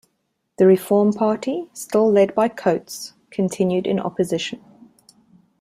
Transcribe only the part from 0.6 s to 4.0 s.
Reform Party, still led by Coates, continued in